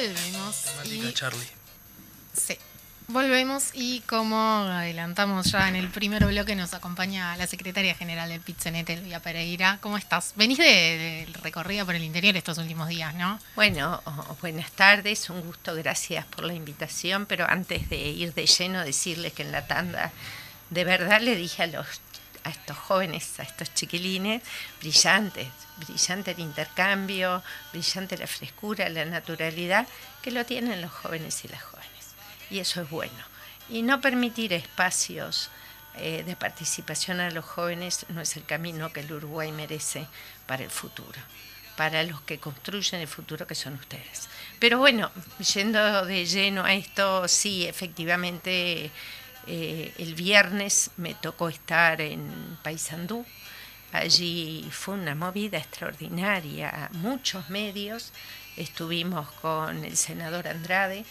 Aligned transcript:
Volvemos. 0.00 0.62
Temática 0.62 1.08
y- 1.08 1.12
Charlie. 1.14 1.46
Sí. 2.34 2.58
Volvemos 3.08 3.70
y 3.72 4.00
como 4.00 4.36
adelantamos 4.36 5.46
ya 5.52 5.68
en 5.68 5.76
el 5.76 5.88
primer 5.88 6.26
bloque 6.26 6.54
nos 6.56 6.74
acompaña 6.74 7.36
la 7.36 7.46
secretaria 7.46 7.94
general 7.94 8.28
del 8.28 8.40
PITCENET, 8.40 8.90
Elvia 8.90 9.20
Pereira. 9.20 9.78
¿Cómo 9.80 9.96
estás? 9.96 10.32
Venís 10.36 10.58
de, 10.58 11.24
del 11.24 11.34
recorrido 11.34 11.86
por 11.86 11.94
el 11.94 12.02
interior 12.02 12.36
estos 12.36 12.58
últimos 12.58 12.88
días, 12.88 13.14
¿no? 13.14 13.38
Bueno, 13.54 14.02
buenas 14.42 14.70
tardes, 14.72 15.30
un 15.30 15.40
gusto, 15.42 15.74
gracias 15.76 16.26
por 16.26 16.44
la 16.44 16.52
invitación, 16.52 17.24
pero 17.26 17.48
antes 17.48 17.88
de 17.88 17.96
ir 17.96 18.34
de 18.34 18.44
lleno 18.46 18.84
decirles 18.84 19.32
que 19.32 19.42
en 19.42 19.52
la 19.52 19.66
tanda 19.68 20.10
de 20.70 20.84
verdad 20.84 21.20
le 21.20 21.36
dije 21.36 21.62
a 21.62 21.66
los 21.68 21.86
a 22.46 22.50
estos 22.50 22.78
jóvenes, 22.78 23.40
a 23.40 23.42
estos 23.42 23.74
chiquilines, 23.74 24.40
brillantes, 24.80 25.48
brillante 25.76 26.30
el 26.30 26.38
intercambio, 26.38 27.42
brillante 27.72 28.16
la 28.16 28.28
frescura, 28.28 28.88
la 28.88 29.04
naturalidad, 29.04 29.86
que 30.22 30.30
lo 30.30 30.46
tienen 30.46 30.80
los 30.80 30.92
jóvenes 30.92 31.44
y 31.44 31.48
las 31.48 31.62
jóvenes. 31.62 32.14
Y 32.48 32.60
eso 32.60 32.82
es 32.82 32.88
bueno. 32.88 33.24
Y 33.68 33.82
no 33.82 34.00
permitir 34.00 34.52
espacios 34.52 35.50
eh, 35.96 36.22
de 36.24 36.36
participación 36.36 37.18
a 37.18 37.30
los 37.30 37.44
jóvenes 37.44 38.06
no 38.10 38.20
es 38.20 38.36
el 38.36 38.44
camino 38.44 38.92
que 38.92 39.00
el 39.00 39.12
Uruguay 39.12 39.50
merece 39.50 40.06
para 40.46 40.62
el 40.62 40.70
futuro 40.70 41.18
para 41.76 42.02
los 42.04 42.22
que 42.22 42.38
construyen 42.38 43.02
el 43.02 43.06
futuro 43.06 43.46
que 43.46 43.54
son 43.54 43.74
ustedes. 43.74 44.30
Pero 44.58 44.78
bueno, 44.78 45.10
yendo 45.54 46.06
de 46.06 46.24
lleno 46.24 46.64
a 46.64 46.72
esto, 46.72 47.28
sí, 47.28 47.66
efectivamente, 47.66 48.90
eh, 49.46 49.92
el 49.98 50.14
viernes 50.14 50.90
me 50.96 51.14
tocó 51.14 51.48
estar 51.48 52.00
en 52.00 52.58
Paysandú. 52.62 53.24
Allí 53.92 54.68
fue 54.70 54.94
una 54.94 55.14
movida 55.14 55.58
extraordinaria, 55.58 56.90
muchos 56.92 57.48
medios. 57.50 58.12
Estuvimos 58.56 59.30
con 59.32 59.84
el 59.84 59.96
senador 59.96 60.48
Andrade, 60.48 61.04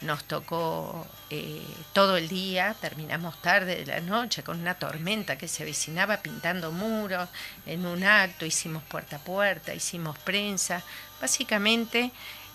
nos 0.00 0.24
tocó 0.24 1.06
eh, 1.30 1.62
todo 1.92 2.16
el 2.16 2.28
día, 2.28 2.74
terminamos 2.80 3.40
tarde 3.40 3.76
de 3.76 3.86
la 3.86 4.00
noche 4.00 4.42
con 4.42 4.60
una 4.60 4.74
tormenta 4.74 5.38
que 5.38 5.48
se 5.48 5.62
avecinaba 5.62 6.18
pintando 6.18 6.72
muros, 6.72 7.28
en 7.64 7.86
un 7.86 8.04
acto. 8.04 8.44
Hicimos 8.44 8.82
puerta 8.82 9.16
a 9.16 9.20
puerta, 9.20 9.74
hicimos 9.74 10.18
prensa, 10.18 10.82
básicamente 11.20 12.10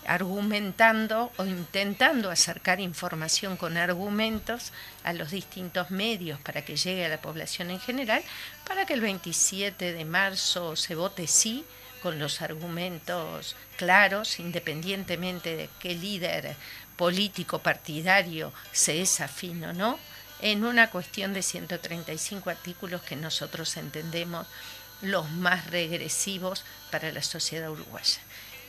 argumentando 0.06 1.32
o 1.36 1.44
intentando 1.44 2.30
acercar 2.30 2.80
información 2.80 3.56
con 3.56 3.76
argumentos 3.76 4.72
a 5.04 5.12
los 5.12 5.30
distintos 5.30 5.90
medios 5.90 6.40
para 6.40 6.64
que 6.64 6.76
llegue 6.76 7.04
a 7.04 7.08
la 7.08 7.20
población 7.20 7.70
en 7.70 7.80
general, 7.80 8.22
para 8.66 8.86
que 8.86 8.94
el 8.94 9.00
27 9.00 9.92
de 9.92 10.04
marzo 10.04 10.76
se 10.76 10.94
vote 10.94 11.26
sí 11.26 11.64
con 12.02 12.18
los 12.18 12.42
argumentos 12.42 13.54
claros, 13.76 14.40
independientemente 14.40 15.56
de 15.56 15.70
qué 15.78 15.94
líder 15.94 16.56
político 16.96 17.60
partidario 17.60 18.52
se 18.72 19.00
es 19.00 19.20
afín 19.20 19.64
o 19.64 19.72
no, 19.72 19.98
en 20.40 20.64
una 20.64 20.90
cuestión 20.90 21.32
de 21.32 21.42
135 21.42 22.50
artículos 22.50 23.02
que 23.02 23.14
nosotros 23.14 23.76
entendemos 23.76 24.46
los 25.00 25.30
más 25.30 25.70
regresivos 25.70 26.64
para 26.90 27.12
la 27.12 27.22
sociedad 27.22 27.70
uruguaya. 27.70 28.20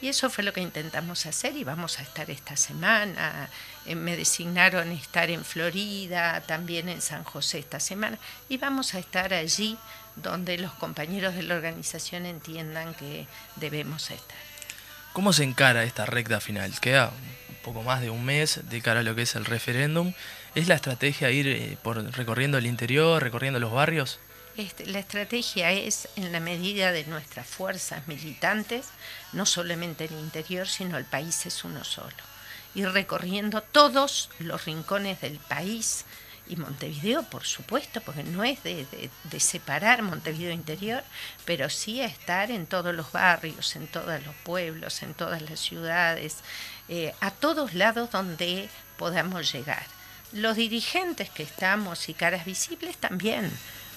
Y 0.04 0.10
eso 0.10 0.30
fue 0.30 0.44
lo 0.44 0.52
que 0.52 0.60
intentamos 0.60 1.26
hacer 1.28 1.56
y 1.56 1.64
vamos 1.64 1.98
a 1.98 2.02
estar 2.02 2.30
esta 2.30 2.58
semana. 2.58 3.48
Eh, 3.86 3.96
me 3.96 4.18
designaron 4.18 4.92
estar 4.92 5.30
en 5.30 5.46
Florida, 5.46 6.42
también 6.42 6.90
en 6.90 7.02
San 7.02 7.24
José 7.24 7.60
esta 7.60 7.80
semana 7.80 8.18
y 8.50 8.58
vamos 8.58 8.96
a 8.96 9.00
estar 9.00 9.34
allí 9.34 9.78
donde 10.18 10.58
los 10.58 10.74
compañeros 10.74 11.36
de 11.36 11.44
la 11.44 11.56
organización 11.56 12.26
entiendan 12.26 12.94
que 12.96 13.28
debemos 13.56 14.12
estar. 14.12 14.36
¿Cómo 15.14 15.32
se 15.32 15.46
encara 15.46 15.86
esta 15.86 16.06
recta 16.06 16.42
final? 16.42 16.78
Queda 16.82 17.14
un 17.48 17.56
poco 17.64 17.82
más 17.82 18.02
de 18.02 18.10
un 18.10 18.26
mes 18.26 18.60
de 18.70 18.82
cara 18.82 19.00
a 19.00 19.04
lo 19.04 19.16
que 19.16 19.22
es 19.22 19.36
el 19.36 19.46
referéndum. 19.46 20.12
¿Es 20.54 20.68
la 20.68 20.76
estrategia 20.76 21.32
ir 21.32 21.48
eh, 21.48 21.78
por 21.82 22.04
recorriendo 22.14 22.58
el 22.58 22.66
interior, 22.66 23.24
recorriendo 23.24 23.62
los 23.62 23.72
barrios? 23.72 24.20
Este, 24.56 24.86
la 24.86 25.00
estrategia 25.00 25.72
es, 25.72 26.08
en 26.16 26.32
la 26.32 26.40
medida 26.40 26.92
de 26.92 27.06
nuestras 27.06 27.48
fuerzas 27.48 28.08
militantes, 28.08 28.88
no 29.32 29.48
solamente 29.48 30.06
el 30.06 30.12
interior, 30.12 30.68
sino 30.68 30.98
el 30.98 31.06
país 31.06 31.46
es 31.48 31.64
uno 31.64 31.84
solo. 31.84 32.16
Ir 32.76 32.90
recorriendo 32.92 33.62
todos 33.62 34.30
los 34.40 34.66
rincones 34.66 35.22
del 35.22 35.40
país 35.40 36.06
y 36.48 36.56
Montevideo, 36.56 37.24
por 37.24 37.46
supuesto, 37.46 38.02
porque 38.02 38.24
no 38.24 38.44
es 38.44 38.62
de, 38.64 39.10
separar 39.40 40.04
Montevideo 40.04 40.52
interior, 40.52 41.04
pero 41.46 41.70
sí 41.70 42.02
estar 42.02 42.52
en 42.52 42.68
todos 42.68 42.94
los 42.94 43.12
barrios, 43.12 43.76
en 43.76 43.88
todos 43.88 44.24
los 44.24 44.36
pueblos, 44.44 45.02
en 45.02 45.16
todas 45.16 45.42
las 45.42 45.60
ciudades, 45.60 46.38
eh, 46.90 47.14
a 47.22 47.32
todos 47.32 47.74
lados 47.74 48.12
donde 48.12 48.70
podamos 48.98 49.52
llegar. 49.52 49.86
Los 50.32 50.58
dirigentes 50.58 51.30
que 51.30 51.44
estamos 51.44 52.10
y 52.10 52.14
caras 52.14 52.46
visibles 52.46 52.98
también, 52.98 53.52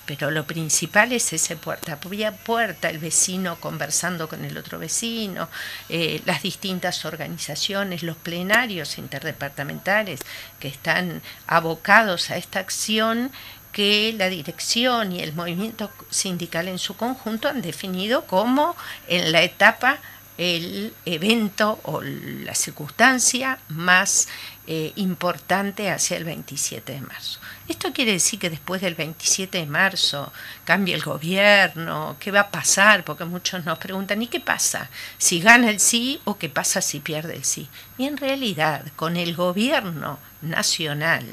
pero 0.07 0.31
lo 0.31 0.47
principal 0.47 1.13
es 1.13 1.33
ese 1.33 1.57
puerta. 1.57 1.95
A 1.95 2.33
puerta, 2.33 2.89
el 2.89 2.99
vecino 2.99 3.57
conversando 3.61 4.29
con 4.29 4.45
el 4.45 4.57
otro 4.57 4.79
vecino, 4.79 5.49
eh, 5.89 6.23
las 6.25 6.43
distintas 6.43 7.05
organizaciones, 7.05 8.03
los 8.03 8.17
plenarios 8.17 8.99
interdepartamentales 8.99 10.21
que 10.61 10.69
están 10.69 11.21
abocados 11.47 12.31
a 12.31 12.37
esta 12.37 12.61
acción 12.61 13.33
que 13.73 14.15
la 14.17 14.31
dirección 14.31 15.13
y 15.13 15.21
el 15.21 15.35
movimiento 15.35 15.91
sindical 16.09 16.69
en 16.69 16.79
su 16.79 16.97
conjunto 16.97 17.49
han 17.49 17.61
definido 17.61 18.25
como 18.25 18.75
en 19.07 19.33
la 19.33 19.43
etapa 19.43 19.99
el 20.39 20.93
evento 21.05 21.81
o 21.85 22.03
la 22.03 22.55
circunstancia 22.55 23.59
más 23.69 24.29
eh, 24.67 24.93
importante 24.97 25.91
hacia 25.91 26.17
el 26.17 26.25
27 26.25 26.93
de 26.93 27.01
marzo. 27.01 27.39
Esto 27.69 27.93
quiere 27.93 28.13
decir 28.13 28.39
que 28.39 28.51
después 28.51 28.81
del 28.81 28.95
27 28.95 29.59
de 29.59 29.67
marzo 29.67 30.33
cambia 30.65 30.95
el 30.95 31.03
gobierno, 31.03 32.17
¿qué 32.21 32.31
va 32.31 32.41
a 32.41 32.51
pasar? 32.51 33.05
Porque 33.05 33.25
muchos 33.25 33.65
nos 33.65 33.79
preguntan, 33.79 34.23
¿y 34.23 34.27
qué 34.27 34.41
pasa? 34.41 34.91
¿Si 35.19 35.41
gana 35.41 35.71
el 35.71 35.81
sí 35.81 36.21
o 36.25 36.37
qué 36.37 36.49
pasa 36.49 36.81
si 36.81 37.01
pierde 37.01 37.37
el 37.37 37.45
sí? 37.45 37.69
Y 37.97 38.07
en 38.07 38.17
realidad, 38.17 38.85
con 38.97 39.17
el 39.17 39.35
gobierno 39.35 40.19
nacional, 40.43 41.25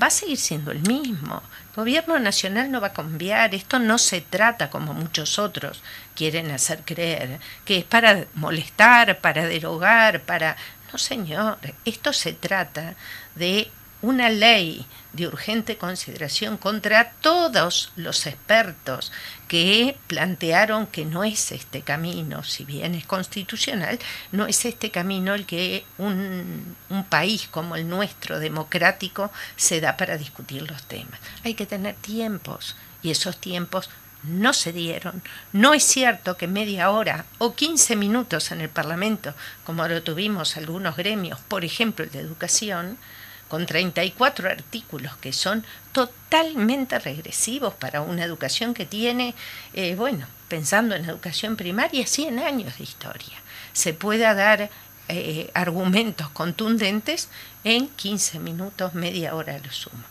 va 0.00 0.08
a 0.08 0.10
seguir 0.10 0.38
siendo 0.38 0.70
el 0.70 0.80
mismo. 0.80 1.42
El 1.70 1.76
gobierno 1.76 2.18
nacional 2.18 2.70
no 2.70 2.80
va 2.80 2.88
a 2.88 2.92
cambiar. 2.92 3.54
Esto 3.54 3.78
no 3.78 3.98
se 3.98 4.20
trata, 4.20 4.70
como 4.70 4.94
muchos 4.94 5.38
otros 5.38 5.82
quieren 6.14 6.50
hacer 6.50 6.82
creer, 6.84 7.40
que 7.64 7.78
es 7.78 7.84
para 7.84 8.26
molestar, 8.34 9.20
para 9.20 9.46
derogar, 9.46 10.22
para... 10.22 10.56
No, 10.92 10.98
señor, 10.98 11.58
esto 11.84 12.12
se 12.12 12.32
trata 12.32 12.94
de 13.34 13.70
una 14.04 14.28
ley 14.28 14.86
de 15.14 15.26
urgente 15.26 15.78
consideración 15.78 16.58
contra 16.58 17.12
todos 17.22 17.90
los 17.96 18.26
expertos 18.26 19.12
que 19.48 19.96
plantearon 20.08 20.86
que 20.86 21.06
no 21.06 21.24
es 21.24 21.52
este 21.52 21.80
camino, 21.82 22.44
si 22.44 22.64
bien 22.64 22.94
es 22.94 23.06
constitucional, 23.06 23.98
no 24.30 24.46
es 24.46 24.64
este 24.66 24.90
camino 24.90 25.34
el 25.34 25.46
que 25.46 25.84
un, 25.96 26.76
un 26.90 27.04
país 27.04 27.48
como 27.50 27.76
el 27.76 27.88
nuestro, 27.88 28.40
democrático, 28.40 29.30
se 29.56 29.80
da 29.80 29.96
para 29.96 30.18
discutir 30.18 30.68
los 30.70 30.82
temas. 30.82 31.18
Hay 31.42 31.54
que 31.54 31.66
tener 31.66 31.94
tiempos 31.94 32.76
y 33.02 33.10
esos 33.10 33.38
tiempos 33.38 33.88
no 34.26 34.52
se 34.52 34.72
dieron. 34.72 35.22
No 35.52 35.74
es 35.74 35.84
cierto 35.84 36.36
que 36.36 36.46
media 36.46 36.90
hora 36.90 37.26
o 37.38 37.54
15 37.54 37.96
minutos 37.96 38.50
en 38.50 38.60
el 38.60 38.68
Parlamento, 38.68 39.34
como 39.64 39.86
lo 39.86 40.02
tuvimos 40.02 40.56
algunos 40.56 40.96
gremios, 40.96 41.40
por 41.40 41.64
ejemplo 41.64 42.04
el 42.04 42.10
de 42.10 42.20
educación, 42.20 42.98
con 43.48 43.66
34 43.66 44.50
artículos 44.50 45.16
que 45.18 45.32
son 45.32 45.64
totalmente 45.92 46.98
regresivos 46.98 47.74
para 47.74 48.00
una 48.00 48.24
educación 48.24 48.74
que 48.74 48.86
tiene, 48.86 49.34
eh, 49.74 49.94
bueno, 49.94 50.26
pensando 50.48 50.94
en 50.94 51.04
educación 51.04 51.56
primaria, 51.56 52.06
100 52.06 52.38
años 52.38 52.78
de 52.78 52.84
historia. 52.84 53.36
Se 53.72 53.92
pueda 53.92 54.34
dar 54.34 54.70
eh, 55.08 55.50
argumentos 55.54 56.30
contundentes 56.30 57.28
en 57.62 57.88
15 57.88 58.38
minutos, 58.38 58.94
media 58.94 59.34
hora 59.34 59.56
a 59.56 59.58
lo 59.58 59.70
sumo. 59.70 60.04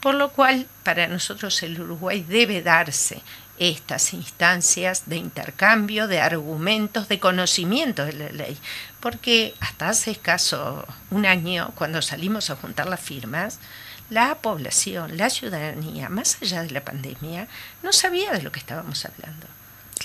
Por 0.00 0.14
lo 0.14 0.30
cual, 0.30 0.66
para 0.82 1.06
nosotros 1.06 1.62
el 1.62 1.80
Uruguay 1.80 2.24
debe 2.26 2.62
darse 2.62 3.22
estas 3.60 4.14
instancias 4.14 5.02
de 5.04 5.18
intercambio, 5.18 6.08
de 6.08 6.18
argumentos, 6.20 7.08
de 7.08 7.20
conocimiento 7.20 8.06
de 8.06 8.14
la 8.14 8.28
ley. 8.30 8.58
Porque 9.00 9.54
hasta 9.60 9.90
hace 9.90 10.10
escaso 10.10 10.86
un 11.10 11.26
año, 11.26 11.70
cuando 11.76 12.00
salimos 12.00 12.48
a 12.48 12.56
juntar 12.56 12.88
las 12.88 13.00
firmas, 13.00 13.60
la 14.08 14.36
población, 14.36 15.18
la 15.18 15.28
ciudadanía, 15.28 16.08
más 16.08 16.38
allá 16.40 16.62
de 16.62 16.70
la 16.70 16.80
pandemia, 16.80 17.48
no 17.82 17.92
sabía 17.92 18.32
de 18.32 18.42
lo 18.42 18.50
que 18.50 18.60
estábamos 18.60 19.04
hablando. 19.04 19.46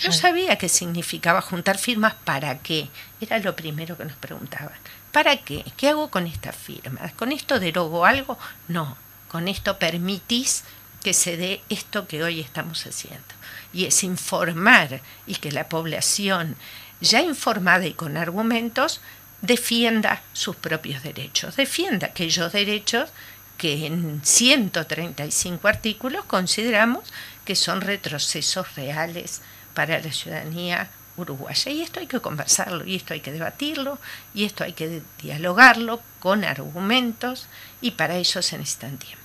No 0.04 0.12
sabía 0.12 0.58
qué 0.58 0.68
significaba 0.68 1.42
juntar 1.42 1.78
firmas, 1.78 2.14
para 2.14 2.58
qué. 2.60 2.90
Era 3.22 3.40
lo 3.40 3.56
primero 3.56 3.98
que 3.98 4.04
nos 4.04 4.18
preguntaban. 4.18 4.78
¿Para 5.14 5.38
qué? 5.38 5.64
¿Qué 5.78 5.88
hago 5.88 6.12
con 6.12 6.28
estas 6.28 6.58
firmas? 6.58 7.14
¿Con 7.14 7.32
esto 7.32 7.58
derogo 7.58 8.06
algo? 8.06 8.38
No, 8.68 8.98
con 9.30 9.48
esto 9.48 9.80
permitís 9.80 10.66
que 11.06 11.14
se 11.14 11.38
dé 11.38 11.62
esto 11.70 12.08
que 12.08 12.24
hoy 12.24 12.40
estamos 12.40 12.84
haciendo. 12.88 13.36
Y 13.72 13.86
es 13.86 14.04
informar 14.04 15.02
y 15.28 15.36
que 15.36 15.52
la 15.52 15.70
población, 15.70 16.56
ya 17.00 17.22
informada 17.22 17.86
y 17.86 17.94
con 17.94 18.18
argumentos, 18.18 19.02
defienda 19.44 20.24
sus 20.34 20.56
propios 20.56 21.04
derechos, 21.04 21.58
defienda 21.58 22.08
aquellos 22.08 22.52
derechos 22.52 23.12
que 23.60 23.86
en 23.86 24.22
135 24.24 25.68
artículos 25.68 26.26
consideramos 26.26 27.14
que 27.46 27.56
son 27.56 27.82
retrocesos 27.82 28.74
reales 28.74 29.44
para 29.76 30.00
la 30.00 30.12
ciudadanía 30.12 30.90
uruguaya. 31.18 31.72
Y 31.72 31.84
esto 31.84 32.00
hay 32.00 32.08
que 32.08 32.20
conversarlo, 32.20 32.84
y 32.84 32.96
esto 32.96 33.14
hay 33.14 33.20
que 33.20 33.32
debatirlo, 33.32 34.00
y 34.34 34.46
esto 34.46 34.64
hay 34.64 34.74
que 34.74 35.04
dialogarlo 35.22 36.02
con 36.20 36.44
argumentos, 36.44 37.48
y 37.80 37.92
para 37.92 38.18
eso 38.18 38.42
se 38.42 38.58
necesitan 38.58 38.98
tiempos. 38.98 39.25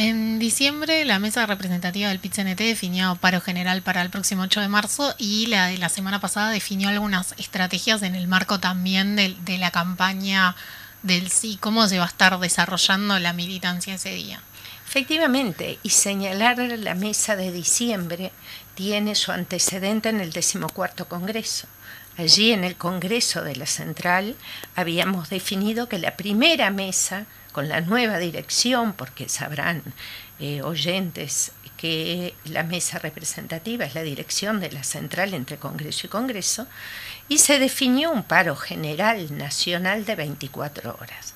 En 0.00 0.38
diciembre, 0.38 1.04
la 1.04 1.18
mesa 1.18 1.44
representativa 1.44 2.08
del 2.08 2.20
PIT-CNT 2.20 2.58
definió 2.58 3.16
paro 3.16 3.40
general 3.40 3.82
para 3.82 4.00
el 4.00 4.10
próximo 4.10 4.42
8 4.42 4.60
de 4.60 4.68
marzo 4.68 5.12
y 5.18 5.46
la 5.46 5.66
de 5.66 5.78
la 5.78 5.88
semana 5.88 6.20
pasada 6.20 6.50
definió 6.50 6.88
algunas 6.88 7.34
estrategias 7.36 8.02
en 8.02 8.14
el 8.14 8.28
marco 8.28 8.60
también 8.60 9.16
de, 9.16 9.34
de 9.44 9.58
la 9.58 9.72
campaña 9.72 10.54
del 11.02 11.32
sí, 11.32 11.58
cómo 11.60 11.88
se 11.88 11.98
va 11.98 12.04
a 12.04 12.06
estar 12.06 12.38
desarrollando 12.38 13.18
la 13.18 13.32
militancia 13.32 13.96
ese 13.96 14.10
día. 14.10 14.40
Efectivamente, 14.86 15.80
y 15.82 15.90
señalar 15.90 16.58
la 16.58 16.94
mesa 16.94 17.34
de 17.34 17.50
diciembre 17.50 18.30
tiene 18.76 19.16
su 19.16 19.32
antecedente 19.32 20.10
en 20.10 20.20
el 20.20 20.30
decimocuarto 20.30 21.08
Congreso. 21.08 21.66
Allí 22.18 22.50
en 22.50 22.64
el 22.64 22.74
Congreso 22.74 23.44
de 23.44 23.54
la 23.54 23.66
Central 23.66 24.34
habíamos 24.74 25.30
definido 25.30 25.88
que 25.88 26.00
la 26.00 26.16
primera 26.16 26.68
mesa, 26.70 27.26
con 27.52 27.68
la 27.68 27.80
nueva 27.80 28.18
dirección, 28.18 28.92
porque 28.92 29.28
sabrán 29.28 29.84
eh, 30.40 30.60
oyentes 30.62 31.52
que 31.76 32.34
la 32.44 32.64
mesa 32.64 32.98
representativa 32.98 33.84
es 33.84 33.94
la 33.94 34.02
dirección 34.02 34.58
de 34.58 34.72
la 34.72 34.82
Central 34.82 35.32
entre 35.32 35.58
Congreso 35.58 36.08
y 36.08 36.10
Congreso, 36.10 36.66
y 37.28 37.38
se 37.38 37.60
definió 37.60 38.10
un 38.10 38.24
paro 38.24 38.56
general 38.56 39.38
nacional 39.38 40.04
de 40.04 40.16
24 40.16 40.98
horas. 41.00 41.34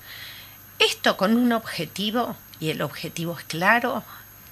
Esto 0.79 1.15
con 1.15 1.37
un 1.37 1.53
objetivo, 1.53 2.35
y 2.59 2.71
el 2.71 2.81
objetivo 2.81 3.37
es 3.39 3.45
claro, 3.45 4.03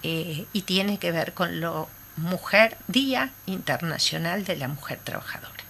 eh, 0.02 0.46
y 0.54 0.62
tiene 0.62 0.98
que 0.98 1.12
ver 1.12 1.34
con 1.34 1.60
lo 1.60 1.90
Mujer, 2.16 2.78
Día 2.88 3.32
Internacional 3.48 4.46
de 4.46 4.56
la 4.56 4.70
Mujer 4.70 5.00
Trabajadora. 5.04 5.61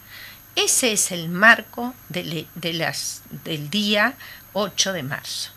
Ese 0.55 0.91
es 0.91 1.11
el 1.11 1.29
marco 1.29 1.93
de, 2.09 2.45
las, 2.73 3.21
del 3.43 3.69
día 3.69 4.15
8 4.53 4.93
de 4.93 5.03
marzo. 5.03 5.51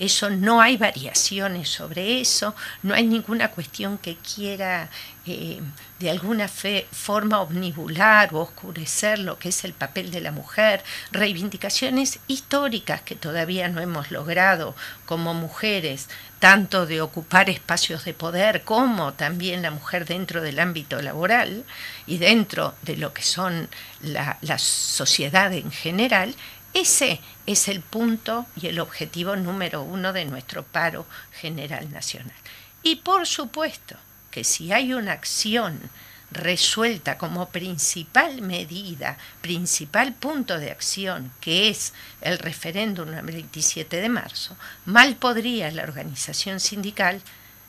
Eso 0.00 0.30
no 0.30 0.62
hay 0.62 0.78
variaciones 0.78 1.68
sobre 1.68 2.22
eso, 2.22 2.54
no 2.82 2.94
hay 2.94 3.06
ninguna 3.06 3.50
cuestión 3.50 3.98
que 3.98 4.16
quiera 4.16 4.88
eh, 5.26 5.60
de 5.98 6.10
alguna 6.10 6.48
fe, 6.48 6.86
forma 6.90 7.42
omnibular 7.42 8.34
o 8.34 8.40
oscurecer 8.40 9.18
lo 9.18 9.38
que 9.38 9.50
es 9.50 9.62
el 9.64 9.74
papel 9.74 10.10
de 10.10 10.22
la 10.22 10.32
mujer, 10.32 10.82
reivindicaciones 11.12 12.18
históricas 12.26 13.02
que 13.02 13.14
todavía 13.14 13.68
no 13.68 13.82
hemos 13.82 14.10
logrado 14.10 14.74
como 15.04 15.34
mujeres, 15.34 16.08
tanto 16.38 16.86
de 16.86 17.02
ocupar 17.02 17.50
espacios 17.50 18.06
de 18.06 18.14
poder 18.14 18.62
como 18.62 19.12
también 19.12 19.60
la 19.60 19.70
mujer 19.70 20.06
dentro 20.06 20.40
del 20.40 20.60
ámbito 20.60 21.02
laboral 21.02 21.64
y 22.06 22.16
dentro 22.16 22.74
de 22.80 22.96
lo 22.96 23.12
que 23.12 23.22
son 23.22 23.68
la, 24.00 24.38
la 24.40 24.56
sociedad 24.56 25.52
en 25.52 25.70
general, 25.70 26.34
ese 26.72 27.20
es 27.46 27.68
el 27.68 27.80
punto 27.80 28.46
y 28.60 28.68
el 28.68 28.78
objetivo 28.80 29.36
número 29.36 29.82
uno 29.82 30.12
de 30.12 30.24
nuestro 30.24 30.64
paro 30.64 31.06
general 31.32 31.90
nacional. 31.90 32.36
Y 32.82 32.96
por 32.96 33.26
supuesto 33.26 33.96
que 34.30 34.44
si 34.44 34.72
hay 34.72 34.94
una 34.94 35.12
acción 35.12 35.90
resuelta 36.30 37.18
como 37.18 37.48
principal 37.48 38.40
medida, 38.40 39.18
principal 39.40 40.12
punto 40.12 40.58
de 40.58 40.70
acción, 40.70 41.32
que 41.40 41.68
es 41.68 41.92
el 42.20 42.38
referéndum 42.38 43.12
el 43.12 43.22
27 43.22 44.00
de 44.00 44.08
marzo, 44.08 44.56
mal 44.84 45.16
podría 45.16 45.70
la 45.72 45.82
organización 45.82 46.60
sindical 46.60 47.20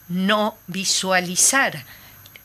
no 0.08 0.58
visualizar 0.68 1.86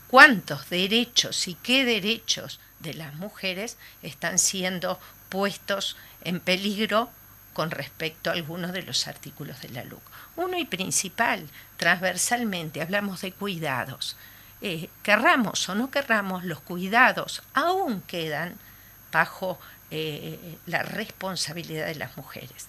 cuántos 0.09 0.71
derechos 0.71 1.49
y 1.49 1.55
qué 1.55 1.85
derechos 1.85 2.61
de 2.81 2.95
las 2.95 3.15
mujeres 3.17 3.77
están 4.03 4.39
siendo 4.39 4.99
puestos 5.29 5.97
en 6.16 6.16
peligro 6.41 7.11
con 7.53 7.71
respecto 7.71 8.31
a 8.31 8.35
algunos 8.35 8.73
de 8.73 8.83
los 8.83 9.07
artículos 9.07 9.61
de 9.63 9.71
la 9.71 9.85
LUC. 9.85 10.03
Uno 10.37 10.59
y 10.59 10.65
principal, 10.65 11.49
transversalmente, 11.77 12.83
hablamos 12.83 13.23
de 13.23 13.33
cuidados. 13.33 14.17
Eh, 14.61 14.91
querramos 15.03 15.69
o 15.69 15.75
no 15.75 15.91
querramos, 15.91 16.45
los 16.45 16.61
cuidados 16.61 17.43
aún 17.55 18.03
quedan 18.03 18.57
bajo 19.13 19.59
eh, 19.91 20.59
la 20.67 20.83
responsabilidad 20.83 21.87
de 21.87 21.95
las 21.95 22.17
mujeres. 22.17 22.69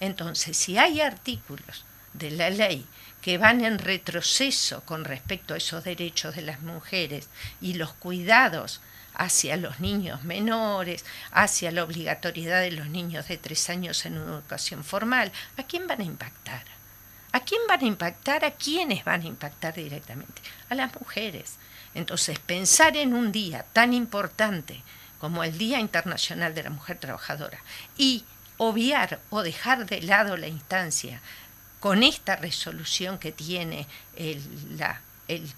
Entonces, 0.00 0.56
si 0.56 0.78
hay 0.78 1.00
artículos 1.00 1.84
de 2.12 2.30
la 2.30 2.50
ley 2.50 2.86
que 3.20 3.38
van 3.38 3.64
en 3.64 3.78
retroceso 3.78 4.82
con 4.82 5.04
respecto 5.04 5.54
a 5.54 5.56
esos 5.56 5.84
derechos 5.84 6.36
de 6.36 6.42
las 6.42 6.60
mujeres 6.60 7.28
y 7.60 7.74
los 7.74 7.92
cuidados 7.92 8.80
hacia 9.18 9.56
los 9.56 9.80
niños 9.80 10.22
menores, 10.24 11.04
hacia 11.32 11.70
la 11.72 11.84
obligatoriedad 11.84 12.62
de 12.62 12.70
los 12.70 12.88
niños 12.88 13.28
de 13.28 13.36
tres 13.36 13.68
años 13.68 14.06
en 14.06 14.16
una 14.16 14.32
educación 14.36 14.84
formal, 14.84 15.32
¿a 15.58 15.64
quién 15.64 15.86
van 15.86 16.00
a 16.00 16.04
impactar? 16.04 16.64
¿A 17.32 17.40
quién 17.40 17.60
van 17.68 17.80
a 17.80 17.86
impactar? 17.86 18.44
¿A 18.44 18.52
quiénes 18.52 19.04
van 19.04 19.22
a 19.22 19.26
impactar 19.26 19.74
directamente? 19.74 20.40
A 20.70 20.74
las 20.74 20.94
mujeres. 20.98 21.56
Entonces, 21.94 22.38
pensar 22.38 22.96
en 22.96 23.12
un 23.12 23.32
día 23.32 23.66
tan 23.72 23.92
importante 23.92 24.82
como 25.20 25.42
el 25.42 25.58
Día 25.58 25.80
Internacional 25.80 26.54
de 26.54 26.62
la 26.62 26.70
Mujer 26.70 26.98
Trabajadora 26.98 27.58
y 27.96 28.24
obviar 28.56 29.20
o 29.30 29.42
dejar 29.42 29.86
de 29.86 30.00
lado 30.02 30.36
la 30.36 30.46
instancia 30.46 31.20
con 31.80 32.02
esta 32.02 32.36
resolución 32.36 33.18
que 33.18 33.32
tiene 33.32 33.86
el, 34.16 34.78
la, 34.78 35.00
el 35.26 35.52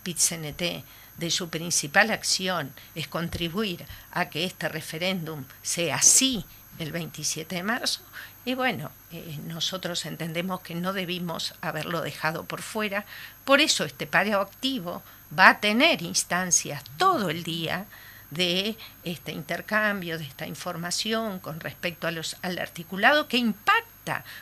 de 1.21 1.31
su 1.31 1.51
principal 1.51 2.11
acción 2.11 2.73
es 2.97 3.07
contribuir 3.07 3.85
a 4.11 4.31
que 4.31 4.45
este 4.45 4.69
referéndum 4.69 5.45
sea 5.63 5.97
así 5.97 6.45
el 6.79 6.91
27 6.91 7.57
de 7.57 7.63
marzo, 7.63 8.01
y 8.45 8.55
bueno, 8.55 8.91
eh, 9.13 9.39
nosotros 9.47 10.07
entendemos 10.07 10.63
que 10.63 10.75
no 10.75 10.95
debimos 10.95 11.55
haberlo 11.61 12.01
dejado 12.01 12.45
por 12.45 12.63
fuera, 12.63 13.05
por 13.45 13.61
eso 13.61 13.85
este 13.85 14.07
paro 14.07 14.41
activo 14.41 15.03
va 15.39 15.51
a 15.51 15.61
tener 15.61 16.01
instancias 16.01 16.83
todo 16.97 17.29
el 17.29 17.45
día 17.45 17.85
de 18.31 18.77
este 19.05 19.33
intercambio, 19.33 20.19
de 20.19 20.25
esta 20.25 20.47
información 20.47 21.39
con 21.39 21.61
respecto 21.61 22.07
a 22.07 22.13
los, 22.13 22.37
al 22.41 22.59
articulado 22.59 23.29
que 23.29 23.37
impacta 23.37 23.90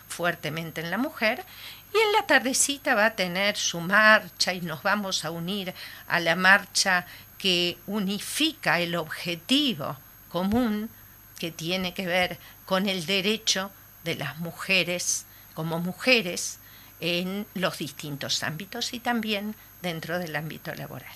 fuertemente 0.09 0.81
en 0.81 0.91
la 0.91 0.99
mujer 0.99 1.45
y 1.93 1.99
en 1.99 2.13
la 2.13 2.27
tardecita 2.27 2.95
va 2.95 3.07
a 3.07 3.17
tener 3.17 3.57
su 3.57 3.81
marcha 3.81 4.53
y 4.53 4.61
nos 4.61 4.83
vamos 4.83 5.25
a 5.25 5.31
unir 5.31 5.75
a 6.07 6.21
la 6.21 6.37
marcha 6.37 7.07
que 7.39 7.79
unifica 7.87 8.81
el 8.81 8.97
objetivo 8.97 9.97
común 10.29 10.91
que 11.39 11.51
tiene 11.51 11.95
que 11.95 12.07
ver 12.07 12.39
con 12.67 12.89
el 12.89 13.07
derecho 13.07 13.71
de 14.05 14.17
las 14.17 14.39
mujeres 14.39 15.25
como 15.55 15.79
mujeres 15.79 16.59
en 17.01 17.47
los 17.55 17.79
distintos 17.79 18.43
ámbitos 18.43 18.93
y 18.93 19.01
también 19.01 19.55
dentro 19.83 20.19
del 20.19 20.35
ámbito 20.37 20.75
laboral. 20.75 21.13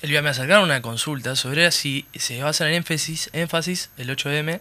Elvia, 0.00 0.22
me 0.22 0.30
acercaron 0.30 0.64
una 0.64 0.80
consulta 0.80 1.36
sobre 1.36 1.70
si 1.72 2.06
se 2.14 2.40
va 2.40 2.46
a 2.46 2.50
hacer 2.50 2.72
énfasis, 2.72 3.28
énfasis 3.32 3.90
el 3.98 4.08
8M 4.08 4.60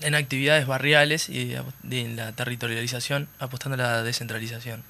en 0.00 0.14
actividades 0.14 0.66
barriales 0.66 1.28
y 1.28 1.54
en 1.90 2.16
la 2.16 2.32
territorialización, 2.32 3.28
apostando 3.38 3.74
a 3.74 3.86
la 3.86 4.02
descentralización. 4.02 4.82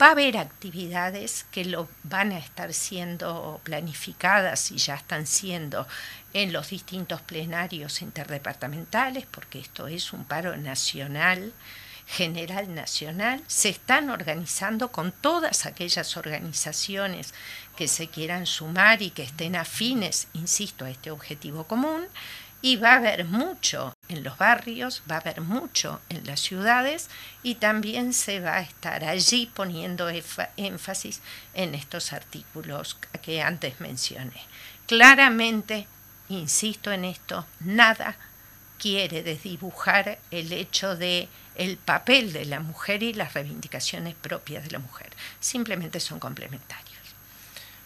Va 0.00 0.08
a 0.08 0.10
haber 0.12 0.36
actividades 0.36 1.44
que 1.50 1.64
lo 1.64 1.88
van 2.04 2.30
a 2.30 2.38
estar 2.38 2.72
siendo 2.72 3.60
planificadas 3.64 4.70
y 4.70 4.76
ya 4.76 4.94
están 4.94 5.26
siendo 5.26 5.88
en 6.32 6.52
los 6.52 6.70
distintos 6.70 7.20
plenarios 7.20 8.00
interdepartamentales, 8.00 9.26
porque 9.28 9.58
esto 9.58 9.88
es 9.88 10.12
un 10.12 10.24
paro 10.24 10.56
nacional, 10.56 11.52
general 12.06 12.72
nacional. 12.72 13.42
Se 13.48 13.70
están 13.70 14.10
organizando 14.10 14.92
con 14.92 15.10
todas 15.10 15.66
aquellas 15.66 16.16
organizaciones 16.16 17.34
que 17.76 17.88
se 17.88 18.06
quieran 18.06 18.46
sumar 18.46 19.02
y 19.02 19.10
que 19.10 19.24
estén 19.24 19.56
afines, 19.56 20.28
insisto, 20.32 20.84
a 20.84 20.90
este 20.90 21.10
objetivo 21.10 21.64
común 21.64 22.06
y 22.62 22.76
va 22.76 22.92
a 22.92 22.96
haber 22.96 23.24
mucho 23.24 23.92
en 24.08 24.22
los 24.22 24.38
barrios, 24.38 25.02
va 25.10 25.16
a 25.16 25.18
haber 25.18 25.40
mucho 25.40 26.00
en 26.08 26.24
las 26.26 26.40
ciudades 26.40 27.10
y 27.42 27.56
también 27.56 28.12
se 28.12 28.40
va 28.40 28.56
a 28.56 28.60
estar 28.62 29.04
allí 29.04 29.50
poniendo 29.52 30.08
énfasis 30.56 31.20
en 31.54 31.74
estos 31.74 32.12
artículos 32.12 32.96
que 33.20 33.42
antes 33.42 33.80
mencioné. 33.80 34.40
Claramente, 34.86 35.88
insisto 36.28 36.92
en 36.92 37.04
esto, 37.04 37.46
nada 37.60 38.16
quiere 38.78 39.22
desdibujar 39.22 40.18
el 40.30 40.52
hecho 40.52 40.96
de 40.96 41.28
el 41.54 41.76
papel 41.76 42.32
de 42.32 42.46
la 42.46 42.60
mujer 42.60 43.02
y 43.02 43.12
las 43.12 43.34
reivindicaciones 43.34 44.14
propias 44.14 44.64
de 44.64 44.70
la 44.70 44.78
mujer. 44.78 45.10
Simplemente 45.38 46.00
son 46.00 46.18
complementarios. 46.18 46.91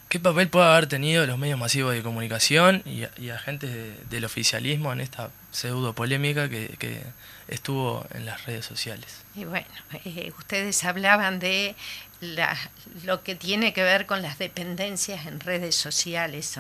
¿Qué 0.09 0.21
papel 0.21 0.49
puede 0.49 0.67
haber 0.67 0.87
tenido 0.87 1.27
los 1.27 1.37
medios 1.37 1.59
masivos 1.59 1.93
de 1.93 2.01
comunicación 2.01 2.83
y, 2.87 3.29
agentes 3.31 4.09
del 4.09 4.25
oficialismo 4.25 4.93
en 4.93 5.01
esta 5.01 5.31
pseudo 5.51 5.95
polémica 5.95 6.49
que, 6.49 7.03
estuvo 7.49 8.07
en 8.15 8.25
las 8.25 8.47
redes 8.47 8.65
sociales? 8.65 9.25
Y 9.35 9.45
bueno, 9.45 9.67
eh, 10.05 10.33
ustedes 10.39 10.85
hablaban 10.85 11.41
de 11.41 11.75
lo 13.05 13.25
que 13.25 13.35
tiene 13.35 13.73
que 13.73 13.83
ver 13.83 14.07
con 14.07 14.23
las 14.23 14.39
dependencias 14.39 15.27
en 15.27 15.41
redes 15.41 15.75
sociales. 15.75 16.57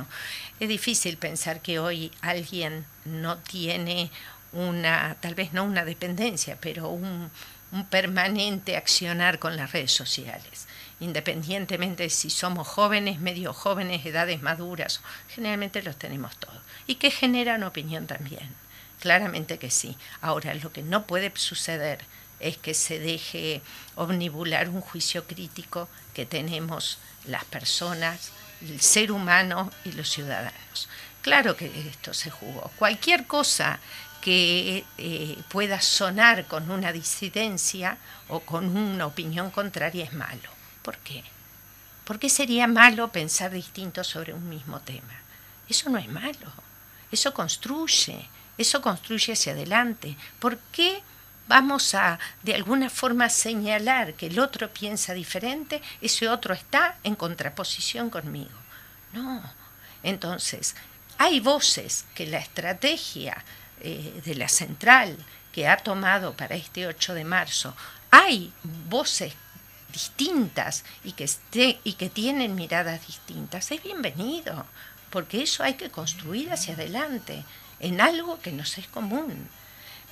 Es 0.59 0.69
difícil 0.69 1.17
pensar 1.17 1.61
que 1.61 1.79
hoy 1.79 2.11
alguien 2.23 2.85
no 3.05 3.39
tiene 3.39 4.11
una, 4.53 5.17
tal 5.21 5.37
vez 5.37 5.53
no 5.53 5.63
una 5.63 5.85
dependencia, 5.85 6.59
pero 6.61 6.89
un, 6.89 7.31
un 7.71 7.87
permanente 7.87 8.77
accionar 8.77 9.39
con 9.39 9.57
las 9.57 9.71
redes 9.71 9.93
sociales 9.93 10.67
independientemente 11.01 12.05
de 12.05 12.11
si 12.11 12.31
somos 12.31 12.67
jóvenes, 12.67 13.21
medio 13.21 13.53
jóvenes, 13.53 14.05
edades 14.07 14.43
maduras, 14.43 15.01
generalmente 15.29 15.83
los 15.83 15.97
tenemos 15.97 16.37
todos. 16.37 16.61
Y 16.87 16.97
que 16.97 17.11
generan 17.11 17.63
opinión 17.63 18.07
también, 18.07 18.55
claramente 19.01 19.59
que 19.59 19.71
sí. 19.71 19.97
Ahora, 20.21 20.55
lo 20.55 20.73
que 20.73 20.83
no 20.83 21.07
puede 21.07 21.33
suceder 21.37 22.05
es 22.41 22.57
que 22.57 22.75
se 22.75 22.99
deje 22.99 23.63
omnibular 23.95 24.69
un 24.69 24.81
juicio 24.81 25.27
crítico 25.27 25.89
que 26.15 26.27
tenemos 26.27 26.99
las 27.27 27.45
personas, 27.45 28.31
el 28.63 28.81
ser 28.81 29.13
humano 29.13 29.71
y 29.85 29.93
los 29.93 30.11
ciudadanos. 30.11 30.89
Claro 31.23 31.57
que 31.57 31.67
esto 31.89 32.15
se 32.15 32.31
jugó. 32.31 32.71
Cualquier 32.79 33.27
cosa 33.27 33.81
que 34.21 34.85
eh, 34.99 35.37
pueda 35.49 35.81
sonar 35.81 36.47
con 36.47 36.71
una 36.71 36.93
disidencia 36.93 37.99
o 38.29 38.41
con 38.41 38.77
una 38.77 39.07
opinión 39.07 39.51
contraria 39.51 40.05
es 40.05 40.13
malo. 40.13 40.56
¿Por 40.87 40.99
qué? 40.99 41.25
¿Por 42.05 42.21
qué 42.21 42.31
sería 42.31 42.69
malo 42.69 43.11
pensar 43.11 43.51
distinto 43.51 44.05
sobre 44.05 44.33
un 44.33 44.49
mismo 44.49 44.79
tema? 44.79 45.15
Eso 45.69 45.91
no 45.91 45.99
es 45.99 46.07
malo, 46.09 46.53
eso 47.11 47.35
construye, 47.35 48.29
eso 48.57 48.81
construye 48.81 49.33
hacia 49.33 49.53
adelante. 49.53 50.17
¿Por 50.39 50.59
qué 50.71 51.03
vamos 51.49 51.93
a 51.97 52.21
de 52.45 52.55
alguna 52.55 52.89
forma 52.89 53.29
señalar 53.29 54.15
que 54.15 54.29
el 54.29 54.39
otro 54.39 54.73
piensa 54.73 55.13
diferente, 55.13 55.83
ese 56.01 56.29
otro 56.29 56.55
está 56.55 56.99
en 57.03 57.17
contraposición 57.17 58.09
conmigo? 58.09 58.57
No. 59.13 59.43
Entonces, 60.05 60.77
hay 61.19 61.41
voces 61.41 62.05
que 62.15 62.27
la 62.27 62.39
estrategia 62.39 63.45
eh, 63.81 64.23
de 64.25 64.35
la 64.37 64.49
central 64.49 65.17
que 65.51 65.67
ha 65.67 65.79
tomado 65.79 66.37
para 66.37 66.55
este 66.55 66.87
8 66.87 67.15
de 67.15 67.25
marzo, 67.25 67.75
hay 68.13 68.53
voces 68.63 69.35
distintas 69.93 70.85
y 71.05 71.13
que, 71.13 71.25
esté, 71.25 71.79
y 71.85 71.95
que 71.95 72.11
tienen 72.11 72.55
miradas 72.55 73.07
distintas, 73.07 73.71
es 73.71 73.83
bienvenido, 73.83 74.67
porque 75.11 75.43
eso 75.43 75.63
hay 75.63 75.75
que 75.75 75.91
construir 75.91 76.53
hacia 76.53 76.75
adelante, 76.75 77.45
en 77.81 78.01
algo 78.01 78.41
que 78.41 78.53
nos 78.53 78.79
es 78.79 78.89
común. 78.89 79.49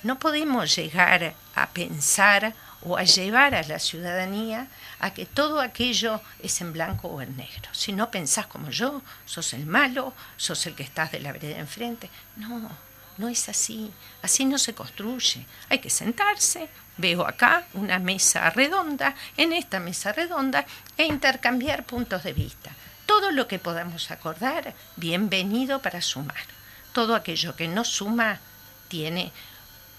No 0.03 0.19
podemos 0.19 0.75
llegar 0.75 1.33
a 1.55 1.69
pensar 1.69 2.53
o 2.81 2.97
a 2.97 3.03
llevar 3.03 3.55
a 3.55 3.63
la 3.63 3.79
ciudadanía 3.79 4.67
a 4.99 5.13
que 5.13 5.25
todo 5.25 5.59
aquello 5.59 6.21
es 6.41 6.61
en 6.61 6.73
blanco 6.73 7.07
o 7.07 7.21
en 7.21 7.35
negro. 7.35 7.69
Si 7.71 7.91
no 7.91 8.11
pensás 8.11 8.45
como 8.45 8.69
yo, 8.69 9.01
sos 9.25 9.53
el 9.53 9.65
malo, 9.65 10.13
sos 10.37 10.67
el 10.67 10.75
que 10.75 10.83
estás 10.83 11.11
de 11.11 11.19
la 11.19 11.31
vereda 11.31 11.57
enfrente. 11.57 12.09
No, 12.35 12.69
no 13.17 13.29
es 13.29 13.49
así. 13.49 13.91
Así 14.21 14.45
no 14.45 14.57
se 14.57 14.73
construye. 14.73 15.45
Hay 15.69 15.79
que 15.79 15.89
sentarse, 15.89 16.69
Veo 16.97 17.27
acá 17.27 17.67
una 17.73 17.99
mesa 17.99 18.49
redonda, 18.49 19.15
en 19.35 19.51
esta 19.51 19.79
mesa 19.79 20.13
redonda, 20.13 20.65
e 20.97 21.03
intercambiar 21.03 21.85
puntos 21.85 22.23
de 22.23 22.31
vista. 22.31 22.71
Todo 23.05 23.31
lo 23.31 23.47
que 23.47 23.59
podamos 23.59 24.11
acordar, 24.11 24.73
bienvenido 24.95 25.81
para 25.81 26.01
sumar. 26.01 26.45
Todo 26.93 27.15
aquello 27.15 27.55
que 27.55 27.67
no 27.67 27.83
suma 27.83 28.39
tiene 28.87 29.33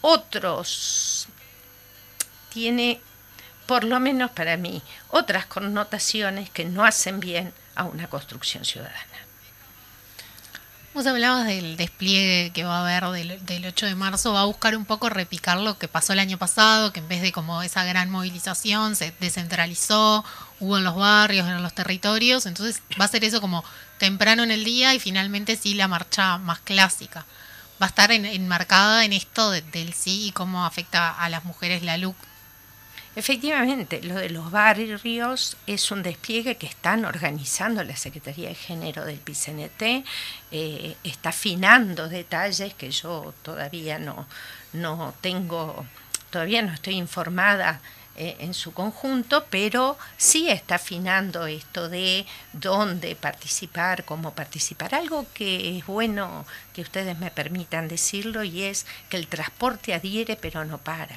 otros, 0.01 1.29
tiene, 2.49 3.01
por 3.67 3.85
lo 3.85 4.01
menos 4.01 4.31
para 4.31 4.57
mí, 4.57 4.83
otras 5.11 5.45
connotaciones 5.45 6.49
que 6.49 6.65
no 6.65 6.85
hacen 6.85 7.21
bien 7.21 7.53
a 7.75 7.85
una 7.85 8.09
construcción 8.09 8.65
ciudadana. 8.65 9.16
Vos 10.97 11.07
hablabas 11.07 11.45
del 11.45 11.77
despliegue 11.77 12.53
que 12.55 12.65
va 12.65 12.79
a 12.79 12.81
haber 12.81 13.29
del, 13.43 13.67
8 13.67 13.85
de 13.85 13.95
marzo, 13.95 14.33
va 14.33 14.41
a 14.41 14.47
buscar 14.47 14.75
un 14.75 14.87
poco 14.87 15.11
replicar 15.11 15.59
lo 15.59 15.77
que 15.77 15.89
pasó 15.89 16.15
el 16.15 16.19
año 16.19 16.39
pasado, 16.39 16.91
que 16.91 17.01
en 17.01 17.09
vez 17.09 17.21
de 17.21 17.33
como 17.33 17.61
esa 17.61 17.85
gran 17.85 18.09
movilización 18.09 18.97
se 18.97 19.13
descentralizó, 19.21 20.25
hubo 20.59 20.79
en 20.79 20.85
los 20.85 20.97
barrios, 20.97 21.47
en 21.47 21.63
los 21.63 21.75
territorios, 21.75 22.47
entonces 22.47 22.81
va 22.99 23.05
a 23.05 23.09
ser 23.09 23.25
eso 23.25 23.43
como 23.43 23.63
temprano 23.99 24.43
en 24.43 24.51
el 24.51 24.65
día 24.65 24.95
y 24.95 24.99
finalmente 24.99 25.57
sí 25.57 25.75
la 25.75 25.87
marcha 25.87 26.39
más 26.39 26.61
clásica. 26.61 27.27
Va 27.79 27.85
a 27.85 27.89
estar 27.91 28.11
enmarcada 28.11 29.05
en 29.05 29.13
esto 29.13 29.51
del 29.51 29.93
sí 29.93 30.29
y 30.29 30.33
cómo 30.33 30.65
afecta 30.65 31.11
a 31.11 31.29
las 31.29 31.45
mujeres 31.45 31.83
la 31.83 31.99
LUC 31.99 32.17
Efectivamente, 33.17 34.03
lo 34.03 34.17
de 34.17 34.29
los 34.29 34.51
barrios 34.51 35.57
es 35.67 35.91
un 35.91 36.03
despliegue 36.03 36.57
que 36.57 36.67
están 36.67 37.07
organizando 37.07 37.83
la 37.83 37.97
Secretaría 37.97 38.51
de 38.51 38.55
Género 38.55 39.07
del 39.07 39.19
PCNT, 39.19 40.05
eh, 40.51 40.97
está 41.03 41.31
afinando 41.31 42.11
detalles 42.11 42.75
que 42.75 42.91
yo 42.91 43.33
todavía 43.41 43.99
no, 43.99 44.27
no 44.75 45.15
tengo, 45.23 45.87
todavía 46.29 46.61
no 46.61 46.75
estoy 46.75 46.97
informada 46.97 47.81
eh, 48.17 48.37
en 48.41 48.53
su 48.53 48.75
conjunto, 48.75 49.47
pero 49.49 49.97
sí 50.19 50.51
está 50.51 50.75
afinando 50.75 51.47
esto 51.47 51.89
de 51.89 52.27
dónde 52.53 53.17
participar, 53.17 54.05
cómo 54.05 54.35
participar. 54.35 54.95
Algo 54.95 55.25
que 55.33 55.79
es 55.79 55.87
bueno 55.87 56.45
que 56.75 56.83
ustedes 56.83 57.19
me 57.19 57.31
permitan 57.31 57.89
decirlo 57.89 58.45
y 58.45 58.65
es 58.65 58.85
que 59.09 59.17
el 59.17 59.27
transporte 59.27 59.95
adhiere 59.95 60.37
pero 60.37 60.67
no 60.67 60.77
para 60.77 61.17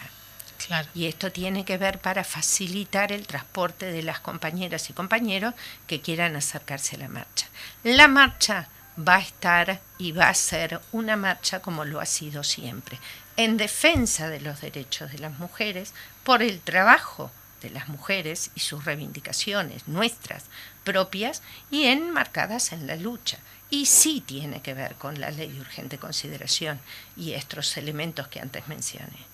y 0.94 1.08
esto 1.08 1.32
tiene 1.32 1.66
que 1.66 1.78
ver 1.78 2.00
para 2.00 2.24
facilitar 2.24 3.12
el 3.12 3.26
transporte 3.28 3.92
de 3.92 4.04
las 4.04 4.20
compañeras 4.20 4.90
y 4.90 4.94
compañeros 4.94 5.54
que 5.88 6.02
quieran 6.02 6.36
acercarse 6.36 6.96
a 6.96 7.00
la 7.00 7.08
marcha. 7.08 7.48
La 7.84 8.08
marcha 8.08 8.70
va 8.98 9.16
a 9.16 9.22
estar 9.22 9.80
y 9.98 10.12
va 10.12 10.30
a 10.30 10.34
ser 10.34 10.82
una 10.92 11.16
marcha 11.16 11.62
como 11.62 11.86
lo 11.86 12.00
ha 12.00 12.06
sido 12.06 12.44
siempre, 12.44 13.00
en 13.38 13.58
defensa 13.58 14.28
de 14.28 14.42
los 14.42 14.62
derechos 14.62 15.12
de 15.12 15.20
las 15.20 15.38
mujeres, 15.40 15.94
por 16.24 16.42
el 16.42 16.60
trabajo 16.60 17.32
de 17.62 17.70
las 17.70 17.88
mujeres 17.88 18.52
y 18.56 18.62
sus 18.62 18.86
reivindicaciones 18.86 19.88
nuestras 19.88 20.46
propias 20.84 21.42
y 21.70 21.86
enmarcadas 21.86 22.72
en 22.72 22.88
la 22.88 22.96
lucha. 22.96 23.38
Y 23.70 23.86
sí 23.86 24.22
tiene 24.26 24.62
que 24.62 24.74
ver 24.74 24.96
con 24.96 25.20
la 25.20 25.30
ley 25.30 25.52
de 25.52 25.62
urgente 25.62 25.98
consideración 25.98 26.80
y 27.16 27.34
estos 27.34 27.78
elementos 27.78 28.28
que 28.28 28.40
antes 28.40 28.68
mencioné. 28.68 29.28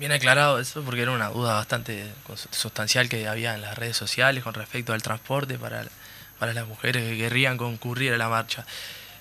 Bien 0.00 0.12
aclarado 0.12 0.58
eso 0.58 0.82
porque 0.82 1.02
era 1.02 1.10
una 1.10 1.28
duda 1.28 1.52
bastante 1.52 2.10
sustancial 2.50 3.10
que 3.10 3.28
había 3.28 3.54
en 3.54 3.60
las 3.60 3.76
redes 3.76 3.98
sociales 3.98 4.42
con 4.42 4.54
respecto 4.54 4.94
al 4.94 5.02
transporte 5.02 5.58
para, 5.58 5.84
para 6.38 6.54
las 6.54 6.66
mujeres 6.66 7.06
que 7.06 7.18
querrían 7.18 7.58
concurrir 7.58 8.14
a 8.14 8.16
la 8.16 8.30
marcha. 8.30 8.64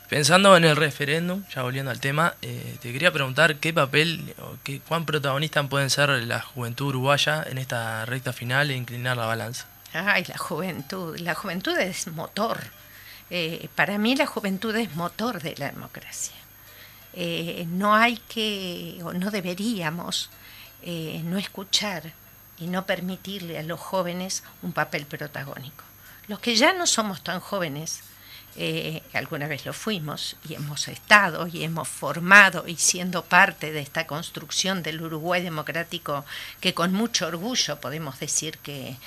Pensando 0.08 0.56
en 0.56 0.64
el 0.64 0.78
referéndum, 0.78 1.44
ya 1.54 1.64
volviendo 1.64 1.92
al 1.92 2.00
tema, 2.00 2.36
eh, 2.42 2.78
te 2.82 2.94
quería 2.94 3.12
preguntar 3.12 3.58
qué 3.58 3.74
papel 3.74 4.34
o 4.42 4.56
qué, 4.64 4.80
cuán 4.80 5.04
protagonistas 5.04 5.68
pueden 5.68 5.90
ser 5.90 6.12
la 6.12 6.40
juventud 6.40 6.88
uruguaya 6.88 7.44
en 7.46 7.58
esta 7.58 8.06
recta 8.06 8.32
final 8.32 8.72
e 8.72 8.78
inclinar 8.78 9.18
la 9.18 9.26
balanza. 9.26 9.68
Ay, 9.92 10.24
la 10.30 10.38
juventud. 10.38 11.20
La 11.20 11.36
juventud 11.36 11.78
es 11.78 12.08
motor. 12.08 12.58
Eh, 13.30 13.68
para 13.76 13.98
mí 13.98 14.16
la 14.16 14.28
juventud 14.28 14.74
es 14.78 14.96
motor 14.96 15.42
de 15.42 15.56
la 15.58 15.72
democracia. 15.72 16.36
Eh, 17.12 17.66
no 17.68 17.94
hay 17.94 18.16
que, 18.30 19.02
o 19.04 19.12
no 19.12 19.30
deberíamos 19.30 20.30
eh, 20.82 21.22
no 21.26 21.38
escuchar 21.38 22.14
y 22.60 22.68
no 22.68 22.86
permitirle 22.86 23.58
a 23.58 23.64
los 23.64 23.80
jóvenes 23.80 24.44
un 24.62 24.74
papel 24.74 25.06
protagónico. 25.06 25.84
Los 26.28 26.40
que 26.40 26.56
ya 26.56 26.74
no 26.74 26.86
somos 26.86 27.24
tan 27.24 27.40
jóvenes, 27.40 28.02
eh, 28.56 29.02
alguna 29.14 29.48
vez 29.48 29.66
lo 29.66 29.74
fuimos 29.74 30.36
y 30.48 30.56
hemos 30.56 30.88
estado 30.88 31.48
y 31.48 31.64
hemos 31.64 31.88
formado 31.88 32.68
y 32.68 32.76
siendo 32.76 33.24
parte 33.24 33.72
de 33.72 33.80
esta 33.80 34.06
construcción 34.08 34.84
del 34.84 35.02
Uruguay 35.02 35.42
democrático 35.42 36.26
que 36.60 36.74
con 36.74 36.94
mucho 36.94 37.28
orgullo 37.28 37.80
podemos 37.80 38.20
decir 38.20 38.58
que, 38.60 38.98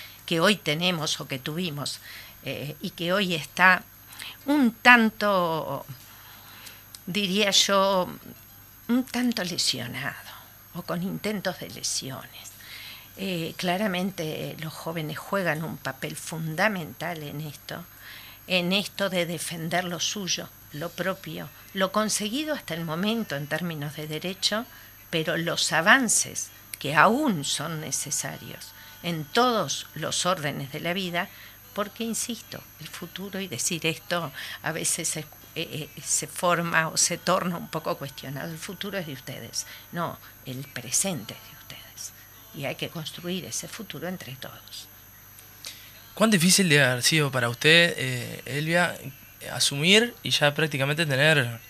hoy 0.41 0.57
tenemos 0.57 1.21
o 1.21 1.29
que 1.29 1.38
tuvimos 1.38 2.00
eh, 2.43 2.75
y 2.81 2.88
que 2.91 3.12
hoy 3.12 3.35
está 3.35 3.83
un 4.47 4.73
tanto, 4.73 5.85
diría 7.05 7.50
yo, 7.50 8.09
un 8.88 9.05
tanto 9.05 9.45
lesionado 9.45 10.32
o 10.75 10.83
con 10.83 11.02
intentos 11.02 11.61
de 11.61 11.71
lesiones. 11.71 12.52
Eh, 13.17 13.55
claramente 13.57 14.57
los 14.61 14.73
jóvenes 14.73 15.19
juegan 15.19 15.64
un 15.64 15.76
papel 15.76 16.17
fundamental 16.17 17.23
en 17.23 17.43
esto, 17.43 17.85
en 18.47 18.73
esto 18.73 19.11
de 19.11 19.26
defender 19.26 19.85
lo 19.85 20.00
suyo, 20.00 20.49
lo 20.73 20.88
propio, 20.88 21.49
lo 21.75 21.93
conseguido 21.93 22.55
hasta 22.55 22.75
el 22.75 22.85
momento 22.85 23.37
en 23.37 23.47
términos 23.47 23.97
de 23.97 24.07
derecho, 24.07 24.64
pero 25.11 25.37
los 25.37 25.73
avances 25.73 26.49
que 26.79 26.95
aún 26.95 27.45
son 27.45 27.81
necesarios 27.81 28.73
en 29.02 29.25
todos 29.25 29.87
los 29.95 30.26
órdenes 30.26 30.73
de 30.73 30.81
la 30.81 30.93
vida 30.93 31.29
Porque, 31.75 32.05
insisto, 32.05 32.62
el 32.81 32.88
futuro 32.88 33.41
y 33.41 33.49
decir 33.49 33.87
esto 33.87 34.31
a 34.62 34.73
veces 34.73 35.09
se, 35.09 35.25
eh, 35.55 35.89
eh, 35.97 36.01
se 36.03 36.27
forma 36.27 36.89
o 36.89 36.97
se 36.97 37.19
torna 37.19 37.57
un 37.57 37.69
poco 37.69 37.97
cuestionado. 37.97 38.51
El 38.51 38.59
futuro 38.59 38.99
es 38.99 39.07
de 39.07 39.13
ustedes, 39.13 39.67
no, 39.93 40.19
el 40.47 40.65
presente 40.65 41.35
es 41.35 41.51
de 41.51 41.59
ustedes. 41.59 42.13
Y 42.55 42.65
hay 42.65 42.75
que 42.75 42.89
construir 42.89 43.45
ese 43.45 43.69
futuro 43.69 44.09
entre 44.09 44.35
todos. 44.37 44.89
¿Cuán 46.15 46.31
difícil 46.31 46.69
de 46.69 46.83
haber 46.83 47.03
sido 47.03 47.31
para 47.31 47.49
usted, 47.49 47.95
eh, 47.97 48.43
Elvia, 48.45 48.95
asumir 49.53 50.15
y 50.23 50.31
ya 50.31 50.55
prácticamente 50.55 51.07
tener 51.07 51.61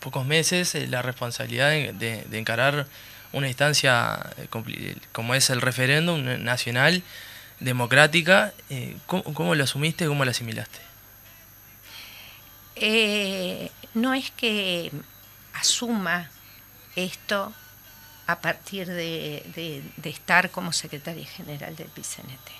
pocos 0.00 0.26
meses 0.26 0.74
la 0.88 1.02
responsabilidad 1.02 1.70
de, 1.70 2.24
de 2.28 2.38
encarar 2.38 2.86
una 3.32 3.48
instancia 3.48 4.30
como 5.12 5.34
es 5.34 5.50
el 5.50 5.60
referéndum 5.60 6.22
nacional 6.42 7.02
democrática, 7.60 8.52
eh, 8.70 8.96
¿cómo, 9.06 9.54
lo 9.54 9.64
asumiste, 9.64 10.06
cómo 10.06 10.24
lo 10.24 10.30
asimilaste? 10.30 10.78
Eh, 12.76 13.70
no 13.94 14.12
es 14.12 14.30
que 14.30 14.92
asuma 15.54 16.30
esto 16.94 17.52
a 18.26 18.40
partir 18.40 18.86
de, 18.86 19.82
estar 20.04 20.50
como 20.50 20.72
secretaria 20.72 21.26
general 21.26 21.74
del 21.76 21.88
PCNT. 21.88 22.50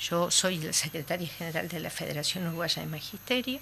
Yo 0.00 0.30
soy 0.30 0.58
la 0.58 0.72
secretaria 0.72 1.28
general 1.28 1.68
de 1.68 1.80
la 1.80 1.90
Federación 1.90 2.46
Uruguaya 2.48 2.82
de 2.82 2.88
Magisterio, 2.88 3.60